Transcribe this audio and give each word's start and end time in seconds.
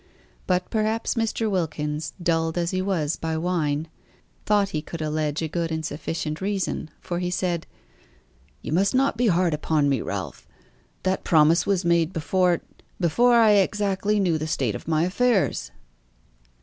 But 0.47 0.71
perhaps 0.71 1.13
Mr. 1.13 1.47
Wilkins, 1.47 2.13
dulled 2.19 2.57
as 2.57 2.71
he 2.71 2.81
was 2.81 3.17
by 3.17 3.37
wine 3.37 3.87
thought 4.47 4.69
he 4.69 4.81
could 4.81 4.99
allege 4.99 5.43
a 5.43 5.47
good 5.47 5.71
and 5.71 5.85
sufficient 5.85 6.41
reason, 6.41 6.89
for 6.99 7.19
he 7.19 7.29
said: 7.29 7.67
"You 8.63 8.73
must 8.73 8.95
not 8.95 9.15
be 9.15 9.27
hard 9.27 9.53
upon 9.53 9.89
me, 9.89 10.01
Ralph. 10.01 10.47
That 11.03 11.23
promise 11.23 11.67
was 11.67 11.85
made 11.85 12.13
before 12.13 12.61
before 12.99 13.35
I 13.35 13.51
exactly 13.51 14.19
knew 14.19 14.39
the 14.39 14.47
state 14.47 14.73
of 14.73 14.87
my 14.87 15.03
affairs!" 15.03 15.69